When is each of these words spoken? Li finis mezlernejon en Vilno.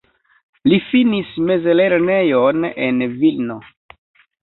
Li 0.71 0.79
finis 0.85 1.35
mezlernejon 1.51 2.69
en 2.89 3.01
Vilno. 3.21 3.63